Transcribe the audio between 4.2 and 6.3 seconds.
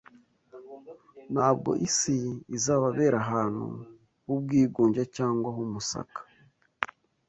h’ubwigunge cyangwa h’umusaka